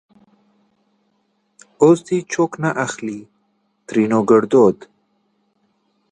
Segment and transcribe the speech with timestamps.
[1.81, 3.21] اوس دې چوک نه اخليں؛
[3.87, 4.77] ترينو ګړدود